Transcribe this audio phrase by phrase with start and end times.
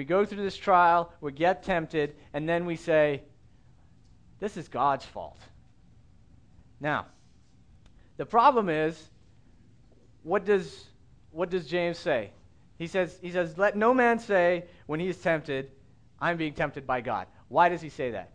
[0.00, 3.20] We go through this trial, we get tempted, and then we say,
[4.38, 5.38] This is God's fault.
[6.80, 7.04] Now,
[8.16, 9.10] the problem is,
[10.22, 10.86] what does,
[11.32, 12.30] what does James say?
[12.78, 15.70] He says, he says, Let no man say when he is tempted,
[16.18, 17.26] I'm being tempted by God.
[17.48, 18.30] Why does he say that?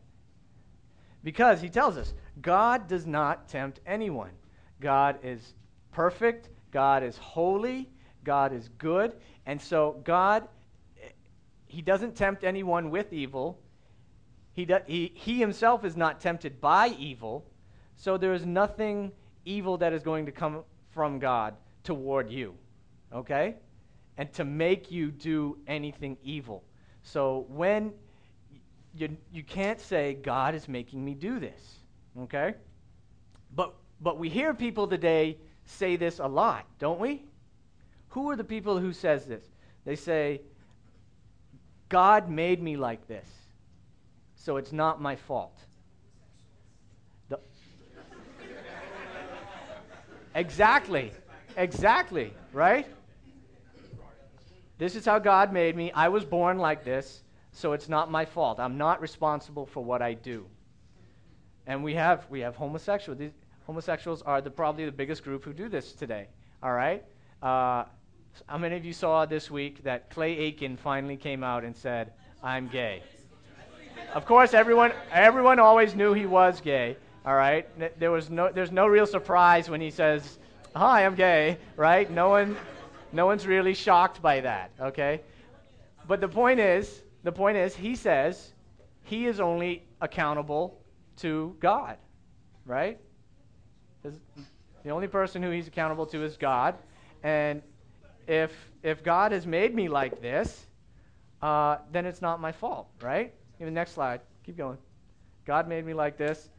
[1.23, 2.13] Because he tells us
[2.43, 4.33] God does not tempt anyone.
[4.79, 5.55] God is
[5.91, 7.89] perfect, God is holy,
[8.23, 9.15] God is good,
[9.47, 10.47] and so God
[11.75, 13.59] he doesn't tempt anyone with evil.
[14.53, 17.45] He, do, he, he himself is not tempted by evil,
[17.97, 19.11] so there is nothing
[19.43, 22.55] evil that is going to come from God toward you.
[23.13, 23.55] Okay?
[24.17, 26.63] And to make you do anything evil.
[27.03, 27.91] So when
[28.95, 31.79] you, you can't say, God is making me do this.
[32.21, 32.53] Okay?
[33.53, 37.25] But, but we hear people today say this a lot, don't we?
[38.11, 39.43] Who are the people who says this?
[39.83, 40.39] They say,
[41.89, 43.27] God made me like this,
[44.35, 45.57] so it's not my fault.
[47.29, 47.39] The,
[50.33, 51.11] exactly.
[51.57, 52.87] Exactly, right?
[54.77, 55.91] This is how God made me.
[55.93, 58.59] I was born like this, so it's not my fault.
[58.59, 60.45] I'm not responsible for what I do.
[61.65, 63.17] And we have we have homosexuals.
[63.17, 63.31] These
[63.65, 66.27] homosexuals are the, probably the biggest group who do this today.
[66.61, 67.03] All right.
[67.41, 67.85] Uh,
[68.47, 72.13] how many of you saw this week that Clay Aiken finally came out and said,
[72.43, 73.03] "I'm gay"?
[74.13, 76.97] Of course, everyone everyone always knew he was gay.
[77.25, 77.67] All right.
[77.99, 80.39] There was no there's no real surprise when he says,
[80.75, 82.09] "Hi, I'm gay." Right?
[82.09, 82.57] No one
[83.11, 84.71] no one's really shocked by that.
[84.79, 85.21] Okay.
[86.07, 88.53] But the point is, the point is, he says
[89.03, 90.79] he is only accountable
[91.17, 91.97] to God,
[92.65, 92.99] right?
[94.03, 96.75] The only person who he's accountable to is God.
[97.23, 97.63] And
[98.27, 98.51] if,
[98.83, 100.65] if God has made me like this,
[101.41, 103.33] uh, then it's not my fault, right?
[103.59, 104.21] Even next slide.
[104.45, 104.77] Keep going.
[105.45, 106.49] God made me like this.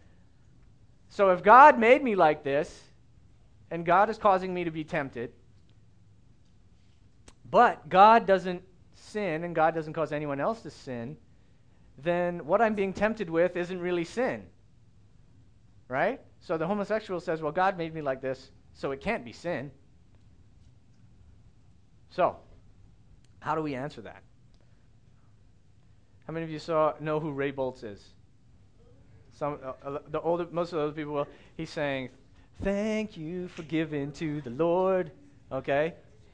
[1.09, 2.83] So if God made me like this,
[3.71, 5.33] and God is causing me to be tempted,
[7.51, 8.63] but God doesn't
[8.95, 11.17] sin and God doesn't cause anyone else to sin,
[11.99, 14.45] then what I'm being tempted with isn't really sin.
[15.89, 16.21] Right?
[16.41, 19.71] So the homosexual says, well, God made me like this, so it can't be sin.
[22.17, 22.35] So,
[23.41, 24.23] how do we answer that?
[26.27, 28.03] How many of you saw know who Ray Boltz is?
[29.33, 31.29] Some uh, the older most of those people will.
[31.59, 32.09] He's saying,
[32.63, 35.11] "Thank you for giving to the Lord."
[35.53, 35.93] Okay,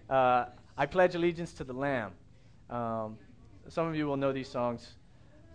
[0.09, 0.44] uh,
[0.78, 2.12] I pledge allegiance to the Lamb.
[2.71, 3.19] Um,
[3.69, 4.94] some of you will know these songs,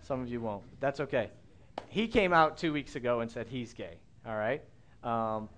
[0.02, 0.64] some of you won't.
[0.78, 1.30] That's okay.
[1.88, 3.96] He came out two weeks ago and said he's gay.
[4.26, 4.62] All right.
[5.02, 5.48] Um,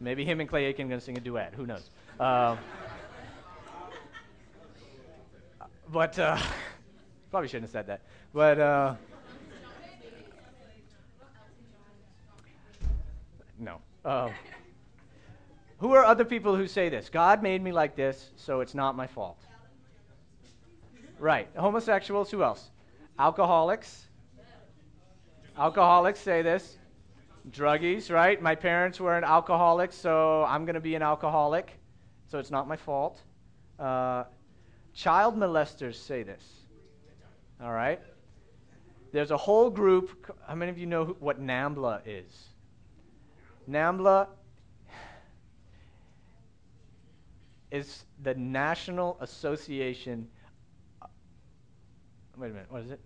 [0.00, 1.52] maybe him and Clay Aiken are going to sing a duet.
[1.56, 1.90] Who knows?
[2.20, 2.58] Um,
[5.92, 6.38] but uh,
[7.30, 8.02] probably shouldn't have said that.
[8.32, 8.94] But uh,
[13.58, 13.80] no.
[14.04, 14.30] Um,
[15.78, 17.08] who are other people who say this?
[17.08, 19.38] God made me like this, so it's not my fault.
[21.18, 21.48] Right.
[21.56, 22.70] Homosexuals, who else?
[23.18, 24.06] Alcoholics.
[25.56, 26.78] Alcoholics say this.
[27.50, 28.40] Druggies, right?
[28.40, 31.78] My parents were an alcoholic, so I'm going to be an alcoholic,
[32.26, 33.20] so it's not my fault.
[33.78, 34.24] Uh,
[34.94, 36.42] child molesters say this.
[37.60, 38.00] All right?
[39.12, 40.34] There's a whole group.
[40.46, 42.48] How many of you know who, what NAMBLA is?
[43.70, 44.28] NAMBLA
[47.70, 50.28] is the National Association.
[51.02, 51.06] Uh,
[52.36, 53.00] wait a minute, what is it?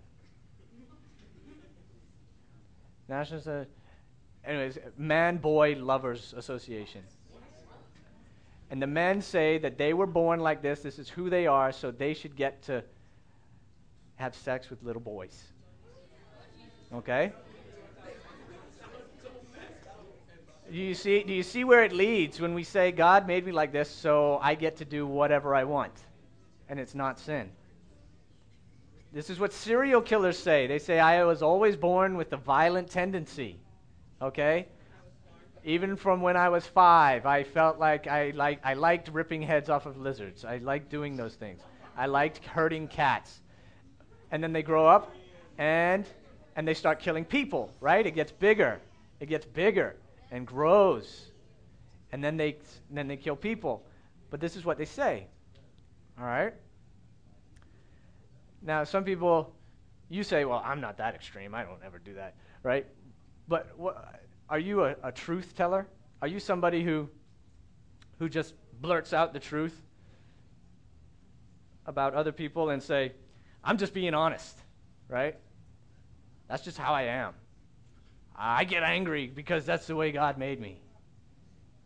[3.09, 3.41] National.
[3.47, 3.65] Uh,
[4.45, 7.03] anyways, Man Boy Lovers Association.
[8.71, 11.73] And the men say that they were born like this, this is who they are,
[11.73, 12.85] so they should get to
[14.17, 15.45] have sex with little boys.
[16.93, 17.33] Okay?
[20.71, 23.53] Do you see, do you see where it leads when we say, God made me
[23.53, 25.95] like this, so I get to do whatever I want?
[26.69, 27.49] And it's not sin.
[29.11, 30.67] This is what serial killers say.
[30.67, 33.59] They say, I was always born with a violent tendency.
[34.21, 34.67] Okay?
[35.69, 39.69] Even from when I was five, I felt like I, like, I liked ripping heads
[39.69, 40.43] off of lizards.
[40.43, 41.61] I liked doing those things.
[41.95, 43.43] I liked hurting cats.
[44.31, 45.15] And then they grow up
[45.59, 46.07] and,
[46.57, 48.07] and they start killing people, right?
[48.07, 48.81] It gets bigger.
[49.21, 49.97] It gets bigger
[50.31, 51.33] and grows.
[52.13, 52.57] And then they,
[52.91, 53.85] then they kill people.
[54.31, 55.27] But this is what they say.
[56.19, 56.55] All right?
[58.63, 59.53] Now, some people,
[60.09, 61.55] you say, well, I'm not that extreme.
[61.55, 62.87] I don't ever do that, right?
[63.49, 65.87] But what, are you a, a truth teller?
[66.23, 67.09] Are you somebody who,
[68.19, 69.79] who just blurts out the truth
[71.87, 73.13] about other people and say,
[73.63, 74.57] I'm just being honest,
[75.09, 75.37] right?
[76.49, 77.35] That's just how I am.
[78.37, 80.81] I get angry because that's the way God made me,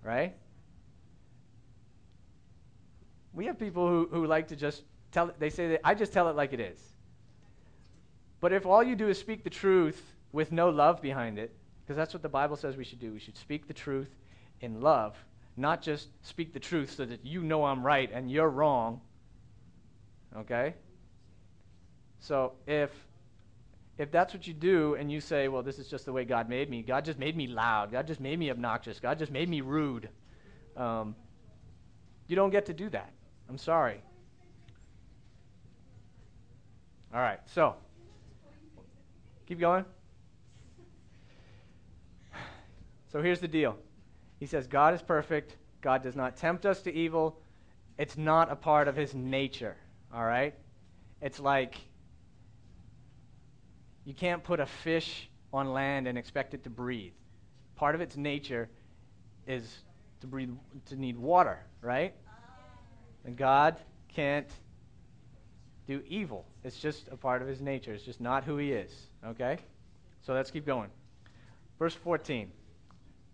[0.04, 0.34] right?
[3.32, 6.12] We have people who, who like to just tell it, they say that I just
[6.12, 6.78] tell it like it is.
[8.40, 10.00] But if all you do is speak the truth
[10.32, 13.18] with no love behind it, because that's what the Bible says we should do, we
[13.18, 14.10] should speak the truth
[14.60, 15.16] in love,
[15.56, 19.00] not just speak the truth so that you know I'm right and you're wrong.
[20.36, 20.74] Okay?
[22.20, 22.90] So if
[23.98, 26.48] if that's what you do and you say, well, this is just the way God
[26.48, 29.48] made me, God just made me loud, God just made me obnoxious, God just made
[29.48, 30.08] me rude,
[30.76, 31.14] um,
[32.26, 33.12] you don't get to do that.
[33.48, 34.00] I'm sorry.
[37.12, 37.74] All right, so
[39.46, 39.84] keep going.
[43.12, 43.76] So here's the deal
[44.40, 47.38] He says, God is perfect, God does not tempt us to evil,
[47.98, 49.76] it's not a part of his nature.
[50.12, 50.54] All right?
[51.20, 51.76] It's like
[54.04, 57.12] you can't put a fish on land and expect it to breathe.
[57.76, 58.68] Part of its nature
[59.46, 59.78] is
[60.20, 60.50] to breathe
[60.86, 62.14] to need water, right?
[63.24, 63.76] And God
[64.08, 64.48] can't
[65.86, 66.46] do evil.
[66.64, 67.92] It's just a part of his nature.
[67.92, 68.92] It's just not who he is.
[69.24, 69.58] Okay?
[70.22, 70.90] So let's keep going.
[71.78, 72.50] Verse 14.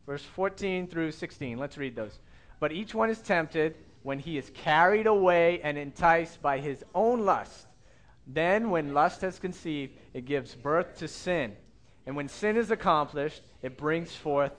[0.09, 1.59] Verse 14 through 16.
[1.59, 2.19] Let's read those.
[2.61, 3.75] But each one is tempted
[4.05, 7.67] when he is carried away and enticed by his own lust.
[8.27, 11.55] Then, when lust has conceived, it gives birth to sin.
[12.07, 14.53] And when sin is accomplished, it brings forth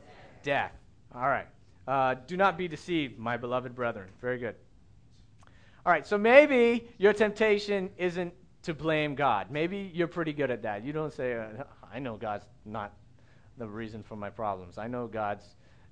[0.43, 0.71] death.
[1.15, 1.47] All right.
[1.87, 4.09] Uh, do not be deceived, my beloved brethren.
[4.21, 4.53] Very good.
[5.83, 9.49] All right, so maybe your temptation isn't to blame God.
[9.49, 10.85] Maybe you're pretty good at that.
[10.85, 12.93] You don't say, uh, I know God's not
[13.59, 14.79] the reason for my problems.
[14.79, 15.45] I know God's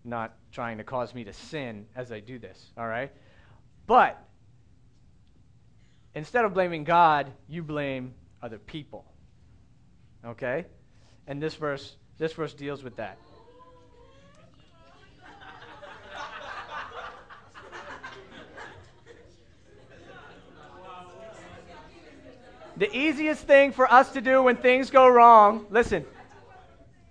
[0.04, 2.72] not trying to cause me to sin as I do this.
[2.78, 3.12] All right?
[3.86, 4.20] But
[6.16, 9.06] instead of blaming God, you blame other people.
[10.26, 10.66] Okay?
[11.28, 13.18] And this verse this verse deals with that.
[22.78, 26.06] The easiest thing for us to do when things go wrong, listen,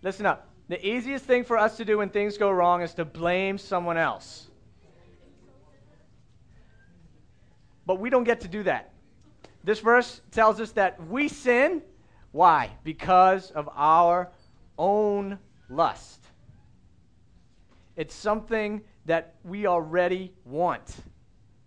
[0.01, 0.46] listen up.
[0.69, 3.97] The easiest thing for us to do when things go wrong is to blame someone
[3.97, 4.49] else.
[7.87, 8.93] But we don't get to do that.
[9.63, 11.83] This verse tells us that we sin.
[12.33, 12.71] Why?
[12.83, 14.33] Because of our
[14.77, 16.21] own lust.
[17.97, 20.97] It's something that we already want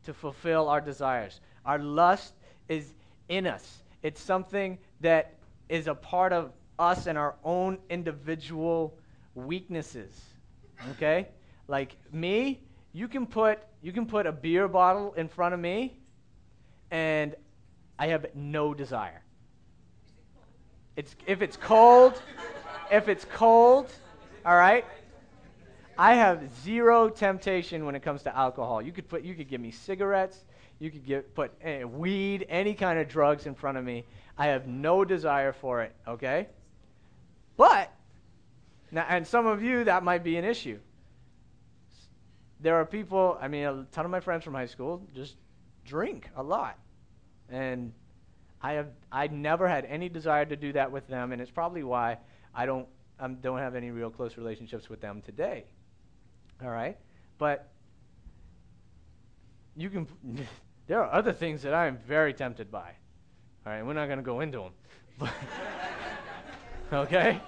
[0.03, 1.39] to fulfill our desires.
[1.65, 2.33] Our lust
[2.67, 2.93] is
[3.29, 5.35] in us, it's something that
[5.69, 8.97] is a part of us and our own individual
[9.35, 10.11] weaknesses.
[10.91, 11.27] Okay?
[11.67, 12.61] Like me,
[12.93, 15.97] you can put you can put a beer bottle in front of me
[16.89, 17.35] and
[17.99, 19.21] I have no desire.
[20.95, 22.21] It's if it's cold,
[22.91, 23.91] if it's cold,
[24.45, 24.85] all right?
[25.97, 28.81] I have zero temptation when it comes to alcohol.
[28.81, 30.45] You could put you could give me cigarettes,
[30.79, 34.05] you could get, put uh, weed, any kind of drugs in front of me.
[34.37, 36.47] I have no desire for it, okay?
[37.59, 37.93] But,
[38.89, 40.79] now, and some of you, that might be an issue.
[42.61, 45.35] There are people, I mean, a ton of my friends from high school just
[45.83, 46.79] drink a lot.
[47.49, 47.91] And
[48.61, 51.83] I have I never had any desire to do that with them, and it's probably
[51.83, 52.19] why
[52.55, 52.87] I don't
[53.19, 55.65] I don't have any real close relationships with them today.
[56.63, 56.97] All right,
[57.37, 57.69] but
[59.75, 60.07] you can
[60.87, 62.93] There are other things that I am very tempted by.
[63.65, 64.69] All right, we're not going to go into
[65.19, 65.29] them.
[66.93, 67.41] okay?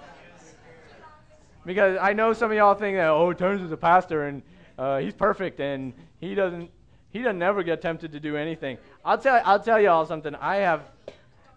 [1.64, 4.42] Because I know some of y'all think that, oh, Turns is a pastor and
[4.78, 6.70] uh, he's perfect and he doesn't
[7.10, 8.78] he doesn't ever get tempted to do anything.
[9.04, 10.34] I'll tell I'll tell y'all something.
[10.34, 10.82] I have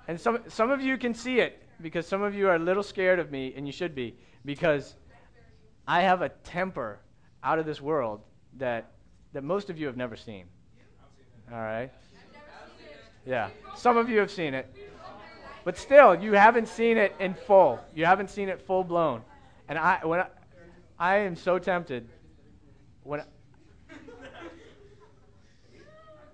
[0.07, 2.83] and some some of you can see it because some of you are a little
[2.83, 4.95] scared of me and you should be because
[5.87, 6.99] I have a temper
[7.43, 8.21] out of this world
[8.57, 8.91] that
[9.33, 10.45] that most of you have never seen.
[11.51, 11.91] All right?
[13.25, 13.49] Yeah.
[13.75, 14.73] Some of you have seen it.
[15.65, 17.79] But still, you haven't seen it in full.
[17.93, 19.23] You haven't seen it full blown.
[19.67, 20.27] And I when I,
[20.99, 22.07] I am so tempted
[23.03, 23.23] when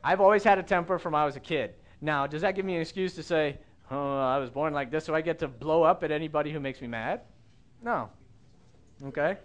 [0.03, 1.75] I've always had a temper from I was a kid.
[2.01, 3.57] Now, does that give me an excuse to say,
[3.89, 6.59] "Oh, I was born like this, so I get to blow up at anybody who
[6.59, 7.21] makes me mad?"
[7.81, 8.09] No.
[9.01, 9.37] Okay?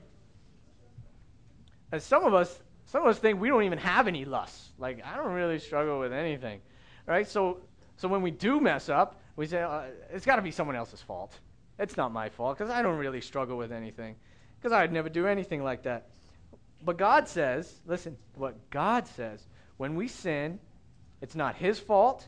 [1.92, 4.72] And some of us some of us think we don't even have any lusts.
[4.78, 6.60] Like, I don't really struggle with anything.
[7.06, 7.28] Right?
[7.28, 7.58] So,
[7.96, 11.02] so when we do mess up, we say, uh, it's got to be someone else's
[11.02, 11.38] fault.
[11.78, 14.16] It's not my fault because I don't really struggle with anything
[14.58, 16.08] because I'd never do anything like that.
[16.82, 20.58] But God says, listen, what God says, when we sin,
[21.20, 22.26] it's not His fault,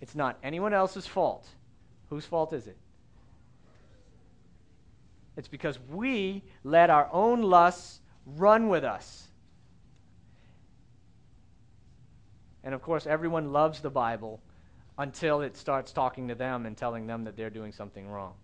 [0.00, 1.46] It's not anyone else's fault.
[2.08, 2.76] Whose fault is it?
[5.36, 9.28] It's because we let our own lusts run with us.
[12.64, 14.40] And of course, everyone loves the Bible
[15.00, 18.34] until it starts talking to them and telling them that they're doing something wrong.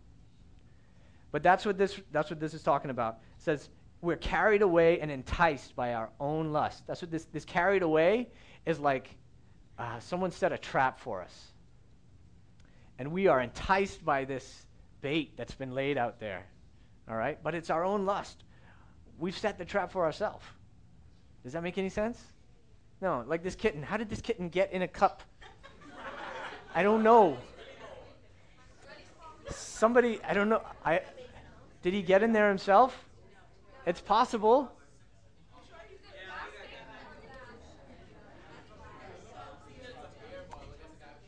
[1.30, 3.18] But that's what this, that's what this is talking about.
[3.36, 3.68] It says,
[4.00, 6.86] we're carried away and enticed by our own lust.
[6.86, 8.30] That's what this, this carried away
[8.64, 9.14] is like
[9.78, 11.52] uh, someone set a trap for us.
[12.98, 14.66] And we are enticed by this
[15.02, 16.46] bait that's been laid out there.
[17.06, 17.38] All right?
[17.42, 18.44] But it's our own lust.
[19.18, 20.46] We've set the trap for ourselves.
[21.44, 22.18] Does that make any sense?
[23.02, 23.82] No, like this kitten.
[23.82, 25.22] How did this kitten get in a cup?
[26.76, 27.38] I don't know.
[29.50, 30.60] Somebody, I don't know.
[30.84, 31.00] I
[31.80, 33.02] did he get in there himself?
[33.86, 34.70] It's possible.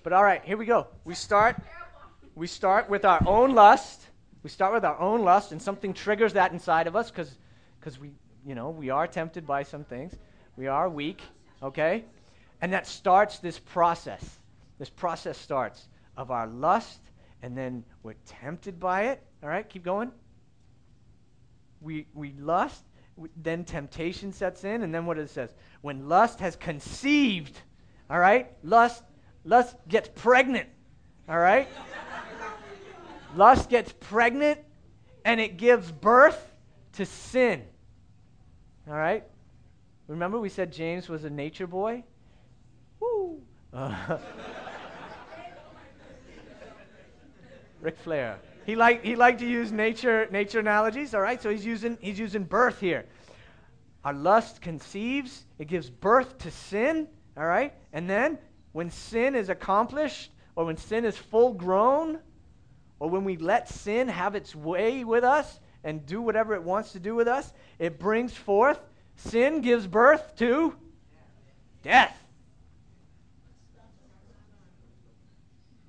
[0.02, 0.86] But all right, here we go.
[1.06, 1.56] We start
[2.34, 4.02] we start with our own lust.
[4.42, 7.38] We start with our own lust and something triggers that inside of us cuz
[7.80, 8.12] cuz we,
[8.44, 10.14] you know, we are tempted by some things.
[10.58, 11.22] We are weak,
[11.62, 12.04] okay?
[12.60, 14.37] And that starts this process.
[14.78, 17.00] This process starts of our lust
[17.42, 19.22] and then we're tempted by it.
[19.42, 20.10] All right, keep going.
[21.80, 22.84] We we lust,
[23.42, 25.54] then temptation sets in and then what it says?
[25.80, 27.60] When lust has conceived,
[28.10, 28.52] all right?
[28.62, 29.02] Lust
[29.48, 30.68] Lust gets pregnant.
[31.26, 31.68] All right?
[33.36, 34.60] Lust gets pregnant
[35.24, 36.52] and it gives birth
[36.94, 37.62] to sin.
[38.86, 39.24] All right?
[40.06, 42.04] Remember we said James was a nature boy?
[43.00, 43.40] Woo!
[43.70, 44.18] Uh,
[47.80, 48.38] Ric Flair.
[48.66, 51.40] He liked, he liked to use nature, nature analogies, all right?
[51.40, 53.06] So he's using, he's using birth here.
[54.04, 57.72] Our lust conceives, it gives birth to sin, all right?
[57.92, 58.38] And then
[58.72, 62.18] when sin is accomplished, or when sin is full grown,
[63.00, 66.92] or when we let sin have its way with us and do whatever it wants
[66.92, 68.80] to do with us, it brings forth,
[69.16, 70.74] sin gives birth to
[71.82, 72.16] death.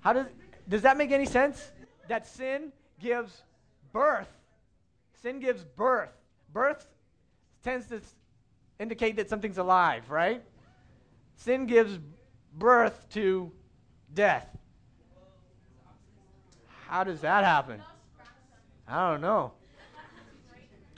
[0.02, 0.28] How does,
[0.68, 1.72] does that make any sense?
[2.10, 3.44] That sin gives
[3.94, 4.28] birth.
[5.22, 6.10] Sin gives birth.
[6.52, 6.88] Birth
[7.64, 8.02] tends to
[8.80, 10.42] indicate that something's alive, right?
[11.36, 12.00] Sin gives
[12.58, 13.52] birth to
[14.16, 14.48] death.
[16.88, 17.80] How does that happen?
[18.88, 19.52] I don't know.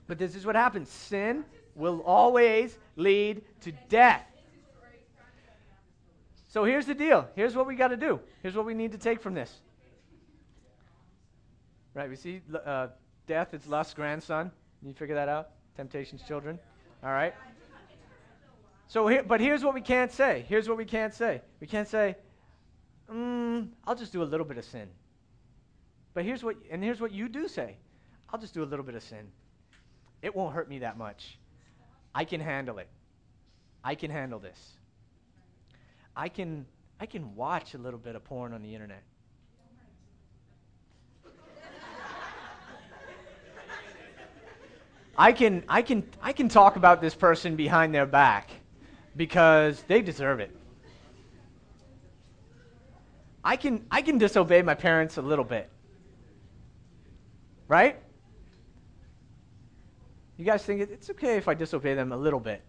[0.08, 1.44] But this is what happens sin
[1.76, 4.26] will always lead to death.
[6.48, 7.28] So here's the deal.
[7.36, 8.22] Here's what we got to do.
[8.42, 9.62] Here's what we need to take from this.
[11.94, 12.88] Right, we see uh,
[13.28, 14.52] death, it's lust's grandson.
[14.82, 15.50] You figure that out?
[15.76, 16.58] Temptation's children.
[17.04, 17.34] All right.
[18.88, 20.46] So, here, but here's what we can't say.
[20.48, 21.42] Here's what we can't say.
[21.60, 22.16] We can't say,
[23.12, 24.88] mm, I'll just do a little bit of sin.
[26.14, 27.78] But here's what, and here's what you do say.
[28.30, 29.30] I'll just do a little bit of sin.
[30.22, 31.38] It won't hurt me that much.
[32.14, 32.90] I can handle it.
[33.84, 34.60] I can handle this.
[36.16, 36.66] I can,
[37.00, 39.04] I can watch a little bit of porn on the internet.
[45.22, 48.50] I can, I, can, I can talk about this person behind their back
[49.16, 50.50] because they deserve it.
[53.44, 55.70] I can, I can disobey my parents a little bit.
[57.68, 58.00] Right?
[60.38, 62.64] You guys think it's okay if I disobey them a little bit.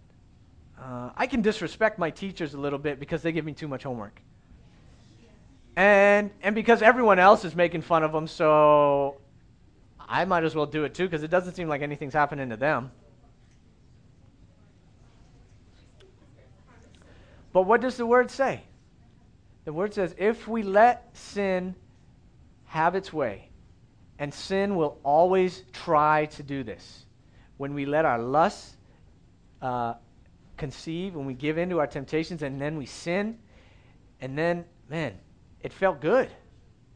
[0.78, 3.84] Uh, I can disrespect my teachers a little bit because they give me too much
[3.84, 4.20] homework.
[5.76, 9.21] And, and because everyone else is making fun of them, so
[10.12, 12.56] I might as well do it too because it doesn't seem like anything's happening to
[12.58, 12.90] them.
[17.54, 18.60] But what does the word say?
[19.64, 21.74] The word says, if we let sin
[22.66, 23.48] have its way,
[24.18, 27.06] and sin will always try to do this.
[27.56, 28.76] When we let our lusts
[29.62, 29.94] uh,
[30.58, 33.38] conceive, when we give in to our temptations, and then we sin,
[34.20, 35.18] and then, man,
[35.62, 36.28] it felt good.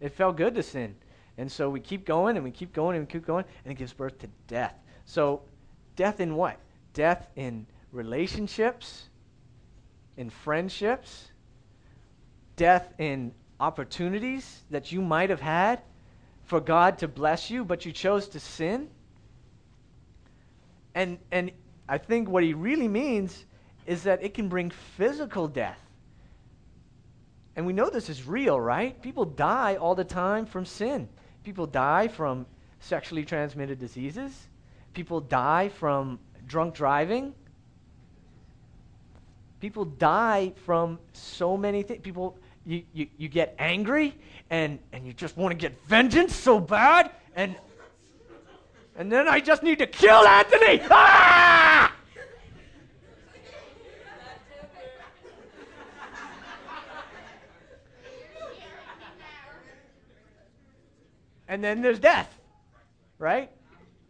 [0.01, 0.97] It felt good to sin.
[1.39, 3.77] And so we keep going and we keep going and we keep going, and it
[3.77, 4.75] gives birth to death.
[5.05, 5.43] So,
[5.95, 6.59] death in what?
[6.95, 9.09] Death in relationships,
[10.17, 11.31] in friendships,
[12.57, 15.83] death in opportunities that you might have had
[16.45, 18.89] for God to bless you, but you chose to sin.
[20.95, 21.51] And, and
[21.89, 23.45] I think what he really means
[23.87, 25.81] is that it can bring physical death.
[27.55, 29.01] And we know this is real, right?
[29.01, 31.09] People die all the time from sin.
[31.47, 32.45] People die from
[32.81, 34.49] sexually transmitted diseases.
[34.95, 37.33] People die from drunk driving.
[39.61, 42.01] People die from so many things.
[42.03, 44.13] People you, you, you get angry
[44.51, 47.55] and, and you just want to get vengeance so bad and
[48.97, 50.81] and then I just need to kill Anthony.
[50.91, 51.76] Ah!
[61.57, 62.39] And then there's death,
[63.19, 63.51] right?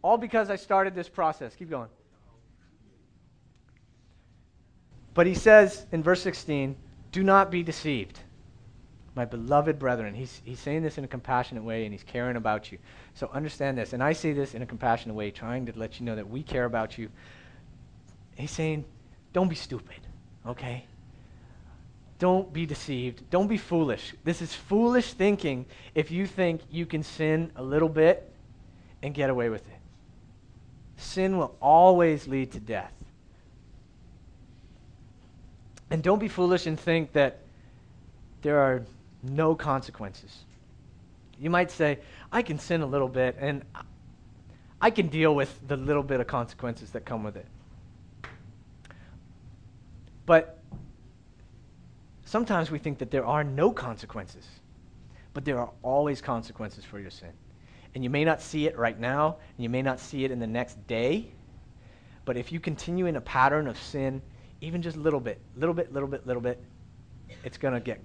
[0.01, 1.55] All because I started this process.
[1.55, 1.87] Keep going.
[5.13, 6.75] But he says in verse 16,
[7.13, 8.19] do not be deceived.
[9.15, 12.69] My beloved brethren, he's, he's saying this in a compassionate way and he's caring about
[12.69, 12.79] you.
[13.13, 13.93] So understand this.
[13.93, 16.43] And I say this in a compassionate way, trying to let you know that we
[16.43, 17.09] care about you.
[18.35, 18.83] He's saying,
[19.31, 20.01] don't be stupid,
[20.45, 20.85] okay?
[22.19, 23.29] Don't be deceived.
[23.29, 24.15] Don't be foolish.
[24.23, 28.31] This is foolish thinking if you think you can sin a little bit
[29.03, 29.79] and get away with it.
[30.97, 32.93] Sin will always lead to death.
[35.91, 37.39] And don't be foolish and think that
[38.41, 38.83] there are
[39.23, 40.43] no consequences.
[41.39, 41.99] You might say,
[42.31, 43.63] I can sin a little bit and
[44.81, 47.45] I can deal with the little bit of consequences that come with it.
[50.25, 50.56] But
[52.27, 54.45] sometimes we think that there are no consequences,
[55.33, 57.31] but there are always consequences for your sin.
[57.95, 60.39] And you may not see it right now, and you may not see it in
[60.39, 61.31] the next day,
[62.25, 64.21] but if you continue in a pattern of sin,
[64.59, 66.61] even just a little bit, little bit, little bit, little bit,
[67.43, 68.01] it's going to get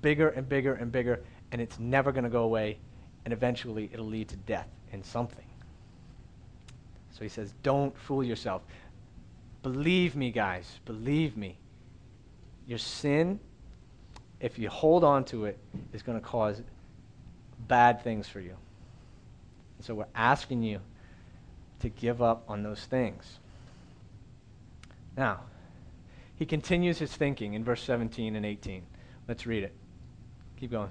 [0.00, 2.78] bigger and bigger and bigger, and it's never going to go away,
[3.24, 5.44] and eventually it'll lead to death in something.
[7.10, 8.62] So he says, Don't fool yourself.
[9.62, 11.58] Believe me, guys, believe me.
[12.68, 13.40] Your sin,
[14.40, 15.58] if you hold on to it,
[15.92, 16.62] is going to cause
[17.66, 18.54] bad things for you.
[19.78, 20.80] And so we're asking you
[21.80, 23.38] to give up on those things.
[25.16, 25.40] Now,
[26.36, 28.82] he continues his thinking in verse 17 and 18.
[29.26, 29.72] Let's read it.
[30.60, 30.90] Keep going.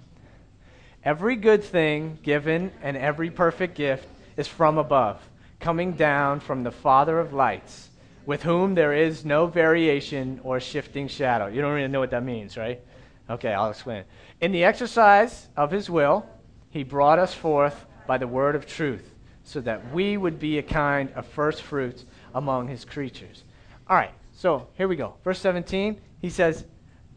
[1.03, 5.21] Every good thing given and every perfect gift is from above,
[5.59, 7.89] coming down from the Father of lights,
[8.27, 11.47] with whom there is no variation or shifting shadow.
[11.47, 12.81] You don't really know what that means, right?
[13.29, 14.03] Okay, I'll explain.
[14.41, 16.25] In the exercise of his will,
[16.69, 20.61] he brought us forth by the word of truth, so that we would be a
[20.61, 22.03] kind of first fruits
[22.35, 23.45] among his creatures.
[23.89, 25.15] All right, so here we go.
[25.23, 26.65] Verse 17, he says,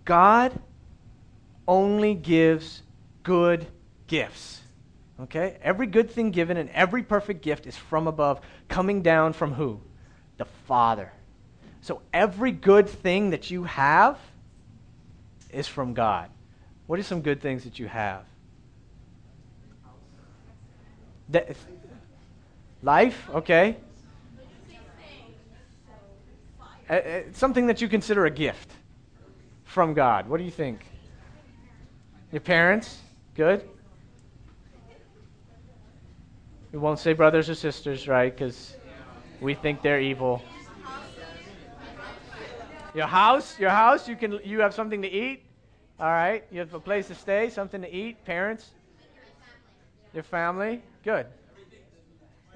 [0.05, 0.57] God
[1.67, 2.83] only gives
[3.25, 3.67] good
[4.07, 4.61] gifts.
[5.23, 5.59] Okay?
[5.61, 9.81] Every good thing given and every perfect gift is from above, coming down from who?
[10.41, 11.13] The Father.
[11.83, 14.19] So every good thing that you have
[15.51, 16.31] is from God.
[16.87, 18.25] What are some good things that you have?
[21.29, 21.55] That,
[22.83, 23.77] life, okay.
[26.89, 28.71] Uh, uh, something that you consider a gift
[29.65, 30.27] from God.
[30.27, 30.87] What do you think?
[32.33, 33.01] Your parents?
[33.35, 33.69] Good?
[36.73, 38.35] We won't say brothers or sisters, right?
[38.35, 38.77] Because
[39.41, 40.43] we think they're evil.
[42.95, 45.45] Your house, your house, you can you have something to eat.
[45.99, 48.25] All right, you have a place to stay, something to eat.
[48.25, 48.71] Parents,
[50.13, 51.27] your family, good.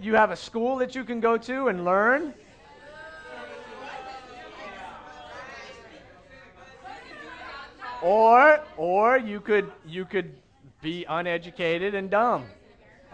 [0.00, 2.34] You have a school that you can go to and learn.
[8.02, 10.34] Or or you could you could
[10.82, 12.44] be uneducated and dumb.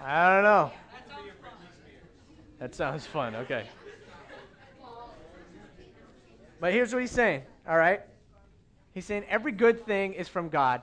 [0.02, 0.72] I don't know.
[2.60, 3.34] That sounds fun.
[3.34, 3.66] Okay.
[6.60, 8.02] But here's what he's saying, all right?
[8.92, 10.82] He's saying every good thing is from God.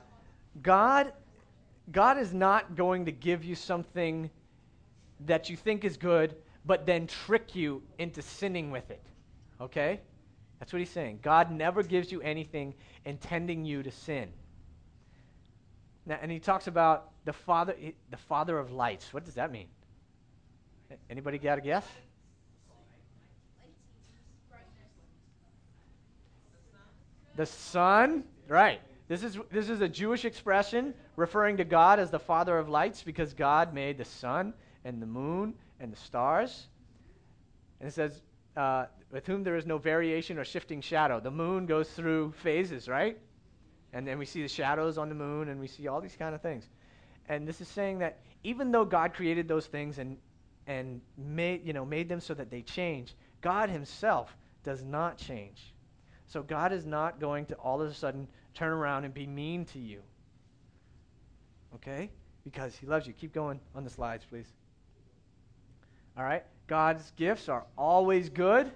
[0.61, 1.13] God
[1.91, 4.29] God is not going to give you something
[5.21, 6.35] that you think is good
[6.65, 9.01] but then trick you into sinning with it.
[9.61, 10.01] Okay?
[10.59, 11.19] That's what he's saying.
[11.21, 12.73] God never gives you anything
[13.05, 14.29] intending you to sin.
[16.05, 17.73] Now, and he talks about the father,
[18.11, 19.13] the father of lights.
[19.13, 19.67] What does that mean?
[21.09, 21.85] Anybody got a guess?
[27.35, 28.81] The sun, right?
[29.07, 33.03] This is this is a Jewish expression referring to God as the father of lights
[33.03, 36.67] because God made the sun and the moon and the stars.
[37.79, 38.21] And it says
[38.57, 41.19] uh, with whom there is no variation or shifting shadow.
[41.19, 43.17] The moon goes through phases, right?
[43.93, 46.35] And then we see the shadows on the moon and we see all these kind
[46.35, 46.67] of things.
[47.29, 50.17] And this is saying that even though God created those things and,
[50.67, 55.73] and made, you know, made them so that they change, God himself does not change.
[56.27, 59.65] So God is not going to all of a sudden turn around and be mean
[59.65, 60.01] to you.
[61.75, 62.09] Okay?
[62.43, 63.13] Because he loves you.
[63.13, 64.47] Keep going on the slides, please.
[66.17, 66.43] All right?
[66.67, 68.71] God's gifts are always good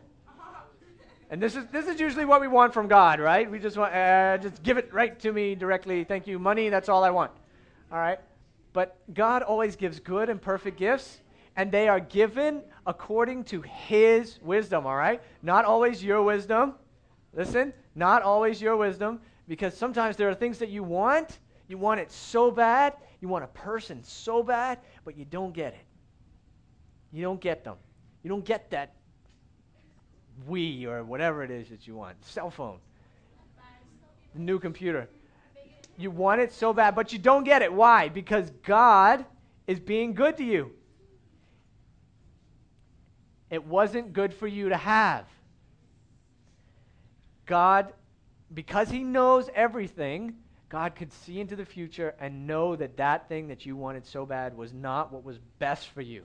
[1.31, 3.49] And this is, this is usually what we want from God, right?
[3.49, 6.03] We just want, uh, just give it right to me directly.
[6.03, 6.37] Thank you.
[6.37, 7.31] Money, that's all I want.
[7.89, 8.19] All right?
[8.73, 11.21] But God always gives good and perfect gifts,
[11.55, 15.21] and they are given according to His wisdom, all right?
[15.41, 16.75] Not always your wisdom.
[17.33, 21.39] Listen, not always your wisdom, because sometimes there are things that you want.
[21.67, 22.93] You want it so bad.
[23.21, 25.85] You want a person so bad, but you don't get it.
[27.11, 27.75] You don't get them.
[28.23, 28.93] You don't get that
[30.49, 32.79] Wii or whatever it is that you want, cell phone,
[34.33, 35.07] the new computer.
[35.97, 37.71] You want it so bad, but you don't get it.
[37.71, 38.09] Why?
[38.09, 39.25] Because God
[39.67, 40.71] is being good to you.
[43.51, 45.25] It wasn't good for you to have.
[47.45, 47.93] God,
[48.51, 50.37] because He knows everything,
[50.69, 54.25] God could see into the future and know that that thing that you wanted so
[54.25, 56.23] bad was not what was best for you.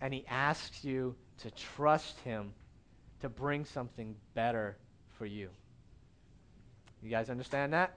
[0.00, 2.54] And He asks you to trust Him
[3.20, 4.78] to bring something better
[5.18, 5.50] for you.
[7.02, 7.94] You guys understand that?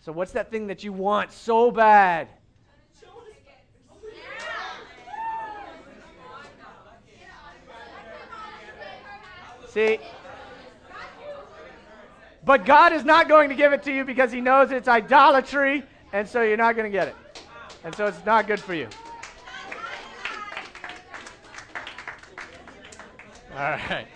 [0.00, 2.28] So, what's that thing that you want so bad?
[9.70, 9.98] See?
[12.44, 15.84] But God is not going to give it to you because He knows it's idolatry,
[16.12, 17.16] and so you're not going to get it.
[17.84, 18.88] And so it's not good for you.
[23.52, 24.06] All right.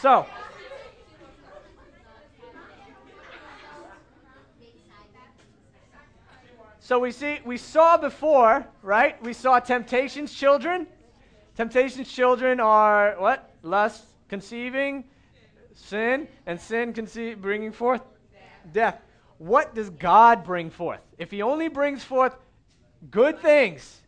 [0.00, 0.26] So,
[6.90, 9.22] So we see we saw before, right?
[9.22, 10.88] We saw temptations children.
[11.56, 13.54] Temptations children are what?
[13.62, 15.04] Lust, conceiving,
[15.74, 18.00] sin, and sin conceive, bringing forth
[18.72, 19.02] death.
[19.36, 21.00] What does God bring forth?
[21.18, 22.36] If he only brings forth
[23.10, 24.00] good things.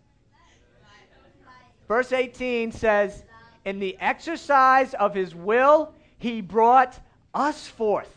[1.89, 3.25] Verse 18 says,
[3.67, 6.99] "In the exercise of his will he brought
[7.35, 8.17] us forth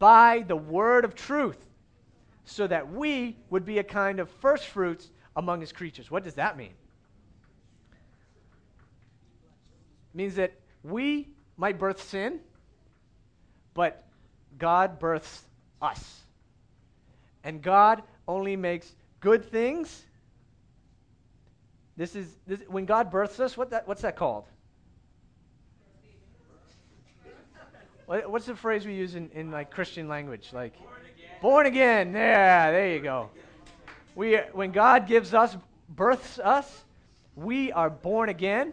[0.00, 1.68] by the word of truth."
[2.48, 6.10] so that we would be a kind of first fruits among his creatures.
[6.10, 6.72] What does that mean?
[10.12, 12.40] It means that we might birth sin,
[13.74, 14.04] but
[14.58, 15.42] God births
[15.80, 16.20] us.
[17.44, 20.04] And God only makes good things.
[21.96, 23.56] This is this, when God births us.
[23.56, 24.44] What that, what's that called?
[28.06, 30.48] What's the phrase we use in, in like Christian language?
[30.52, 30.72] Like
[31.40, 32.12] Born again.
[32.12, 33.30] Yeah, there you go.
[34.16, 35.56] We, when God gives us,
[35.88, 36.84] births us,
[37.36, 38.72] we are born again,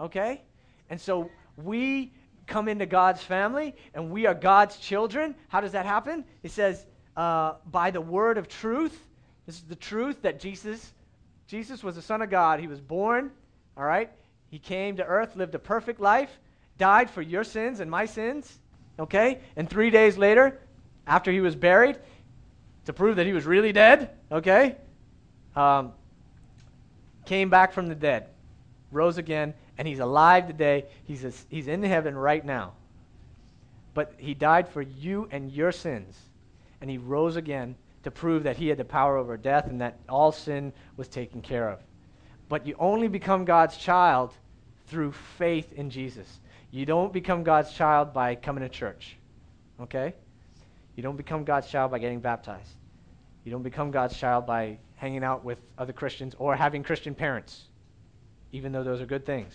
[0.00, 0.40] okay?
[0.88, 2.12] And so we
[2.46, 5.34] come into God's family and we are God's children.
[5.48, 6.24] How does that happen?
[6.42, 8.96] He says, uh, by the word of truth.
[9.46, 10.92] This is the truth that Jesus,
[11.46, 12.60] Jesus was the Son of God.
[12.60, 13.30] He was born,
[13.76, 14.10] all right?
[14.50, 16.30] He came to earth, lived a perfect life,
[16.78, 18.58] died for your sins and my sins,
[18.98, 19.40] okay?
[19.56, 20.60] And three days later,
[21.06, 21.98] after he was buried,
[22.84, 24.76] to prove that he was really dead, okay?
[25.54, 25.92] Um,
[27.24, 28.28] came back from the dead,
[28.92, 30.86] rose again, and he's alive today.
[31.04, 32.72] He's, a, he's in heaven right now.
[33.94, 36.18] But he died for you and your sins,
[36.80, 39.98] and he rose again to prove that he had the power over death and that
[40.08, 41.80] all sin was taken care of.
[42.48, 44.32] But you only become God's child
[44.86, 46.40] through faith in Jesus.
[46.70, 49.16] You don't become God's child by coming to church.
[49.80, 50.14] Okay?
[50.94, 52.70] You don't become God's child by getting baptized.
[53.44, 57.64] You don't become God's child by hanging out with other Christians or having Christian parents,
[58.52, 59.54] even though those are good things.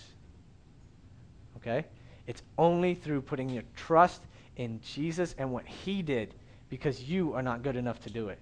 [1.58, 1.86] Okay?
[2.28, 4.22] It's only through putting your trust
[4.58, 6.34] in Jesus and what He did
[6.70, 8.40] because you are not good enough to do it.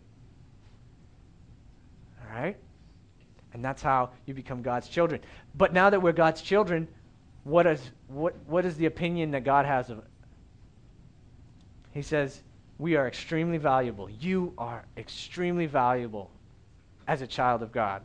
[2.22, 2.58] All right?
[3.54, 5.22] And that's how you become God's children.
[5.56, 6.88] But now that we're God's children,
[7.44, 10.04] what is, what, what is the opinion that God has of it?
[11.92, 12.42] He says,
[12.78, 14.10] we are extremely valuable.
[14.10, 16.32] You are extremely valuable
[17.08, 18.04] as a child of God.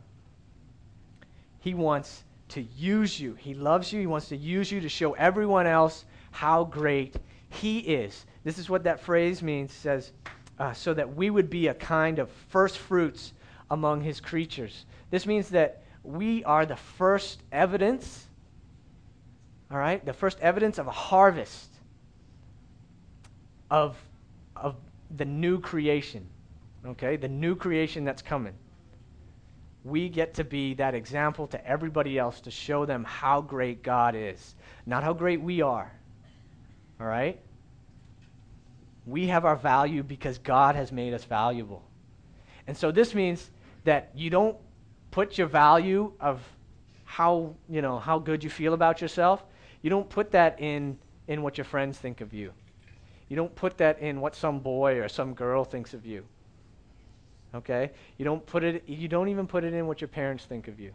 [1.61, 3.33] He wants to use you.
[3.35, 3.99] He loves you.
[3.99, 7.15] He wants to use you to show everyone else how great
[7.49, 8.25] He is.
[8.43, 9.71] This is what that phrase means.
[9.71, 10.11] It says,
[10.59, 13.33] uh, so that we would be a kind of first fruits
[13.71, 14.85] among His creatures.
[15.09, 18.27] This means that we are the first evidence,
[19.71, 21.69] all right, the first evidence of a harvest
[23.71, 23.97] of
[24.55, 24.75] of
[25.17, 26.25] the new creation,
[26.85, 27.17] okay?
[27.17, 28.53] The new creation that's coming.
[29.85, 34.15] We get to be that example to everybody else to show them how great God
[34.17, 35.91] is, not how great we are,
[36.99, 37.39] all right?
[39.05, 41.83] We have our value because God has made us valuable.
[42.65, 43.51] And so this means
[43.83, 44.57] that you don't
[45.11, 46.41] put your value of
[47.03, 49.45] how, you know, how good you feel about yourself,
[49.85, 52.53] You don't put that in, in what your friends think of you.
[53.29, 56.25] You don't put that in what some boy or some girl thinks of you.
[57.55, 57.91] Okay?
[58.17, 60.79] You don't put it you don't even put it in what your parents think of
[60.79, 60.93] you.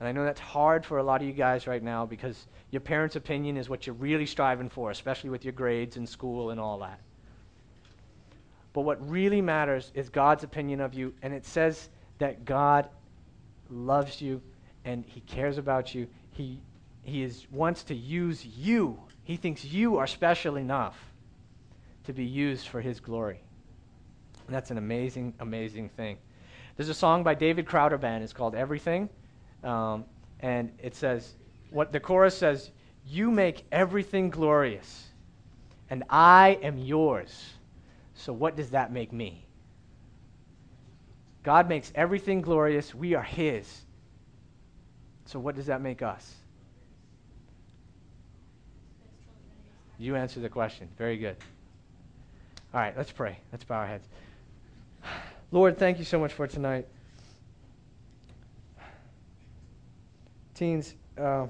[0.00, 2.80] And I know that's hard for a lot of you guys right now because your
[2.80, 6.58] parents' opinion is what you're really striving for, especially with your grades in school and
[6.58, 7.00] all that.
[8.72, 12.88] But what really matters is God's opinion of you, and it says that God
[13.68, 14.40] loves you
[14.86, 16.06] and He cares about you.
[16.30, 16.60] He,
[17.02, 18.98] he is, wants to use you.
[19.24, 20.98] He thinks you are special enough
[22.04, 23.42] to be used for His glory.
[24.50, 26.18] And that's an amazing, amazing thing.
[26.76, 28.24] There's a song by David Crowder Band.
[28.24, 29.08] It's called Everything.
[29.62, 30.04] Um,
[30.40, 31.34] and it says,
[31.70, 32.72] what the chorus says,
[33.06, 35.06] You make everything glorious,
[35.88, 37.50] and I am yours.
[38.14, 39.46] So what does that make me?
[41.44, 42.92] God makes everything glorious.
[42.92, 43.82] We are His.
[45.26, 46.34] So what does that make us?
[49.96, 50.88] You answer the question.
[50.98, 51.36] Very good.
[52.74, 53.38] All right, let's pray.
[53.52, 54.08] Let's bow our heads.
[55.52, 56.86] Lord, thank you so much for tonight.
[60.60, 61.46] teens, uh,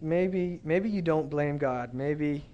[0.00, 1.92] maybe maybe you don't blame God.
[1.92, 2.44] Maybe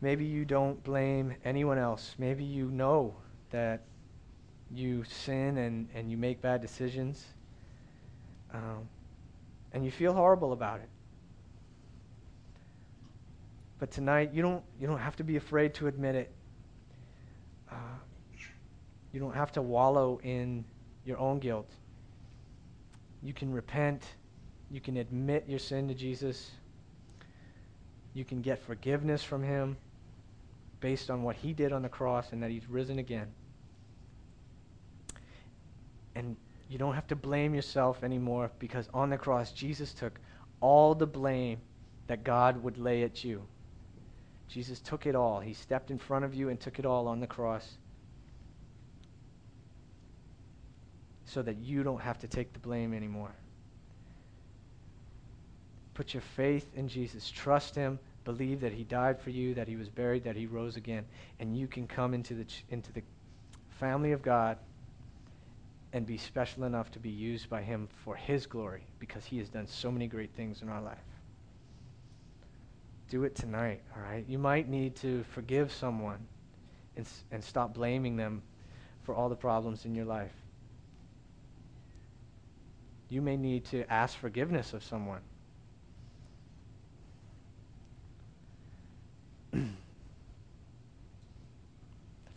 [0.00, 2.14] maybe you don't blame anyone else.
[2.16, 3.14] Maybe you know
[3.50, 3.82] that
[4.72, 7.22] you sin and, and you make bad decisions,
[8.54, 8.88] um,
[9.74, 10.88] and you feel horrible about it.
[13.78, 16.32] But tonight, you don't you don't have to be afraid to admit it.
[17.70, 17.98] Uh,
[19.14, 20.66] you don't have to wallow in
[21.06, 21.70] your own guilt.
[23.22, 24.02] You can repent
[24.74, 26.50] you can admit your sin to Jesus.
[28.12, 29.76] You can get forgiveness from Him
[30.80, 33.28] based on what He did on the cross and that He's risen again.
[36.16, 36.36] And
[36.68, 40.18] you don't have to blame yourself anymore because on the cross, Jesus took
[40.60, 41.58] all the blame
[42.08, 43.42] that God would lay at you.
[44.48, 45.38] Jesus took it all.
[45.38, 47.78] He stepped in front of you and took it all on the cross
[51.26, 53.34] so that you don't have to take the blame anymore.
[55.94, 57.30] Put your faith in Jesus.
[57.30, 57.98] Trust him.
[58.24, 61.04] Believe that he died for you, that he was buried, that he rose again.
[61.40, 63.02] And you can come into the, into the
[63.78, 64.58] family of God
[65.92, 69.48] and be special enough to be used by him for his glory because he has
[69.48, 70.98] done so many great things in our life.
[73.08, 74.24] Do it tonight, all right?
[74.26, 76.18] You might need to forgive someone
[76.96, 78.42] and, and stop blaming them
[79.04, 80.32] for all the problems in your life.
[83.08, 85.20] You may need to ask forgiveness of someone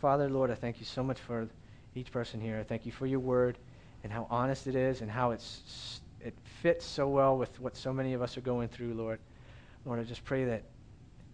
[0.00, 1.48] Father, Lord, I thank you so much for
[1.94, 2.58] each person here.
[2.58, 3.58] I thank you for your word
[4.04, 7.92] and how honest it is and how it's, it fits so well with what so
[7.92, 9.18] many of us are going through, Lord.
[9.84, 10.62] Lord, I just pray that,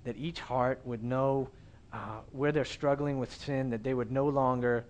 [0.04, 1.50] that each heart would know
[1.92, 4.84] uh, where they're struggling with sin, that they would no longer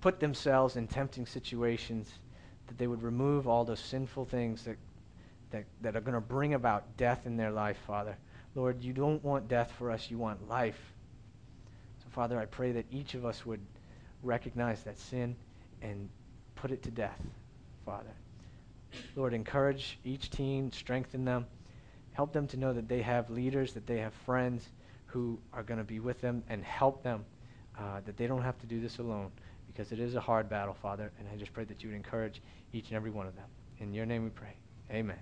[0.00, 2.10] put themselves in tempting situations,
[2.68, 4.76] that they would remove all those sinful things that,
[5.50, 8.16] that, that are going to bring about death in their life, Father.
[8.54, 10.80] Lord, you don't want death for us, you want life.
[12.02, 13.60] So, Father, I pray that each of us would
[14.22, 15.36] recognize that sin
[15.82, 16.08] and
[16.54, 17.20] put it to death,
[17.84, 18.10] Father.
[19.14, 21.46] Lord, encourage each teen, strengthen them,
[22.12, 24.66] help them to know that they have leaders, that they have friends
[25.06, 27.24] who are going to be with them and help them,
[27.78, 29.30] uh, that they don't have to do this alone
[29.76, 31.12] because it is a hard battle, Father.
[31.18, 32.40] And I just pray that you would encourage
[32.72, 33.48] each and every one of them.
[33.78, 34.56] In your name we pray.
[34.90, 35.18] Amen.